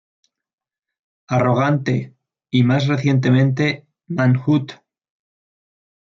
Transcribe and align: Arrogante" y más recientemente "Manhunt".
Arrogante" 1.27 2.15
y 2.49 2.63
más 2.63 2.87
recientemente 2.87 3.85
"Manhunt". 4.07 4.81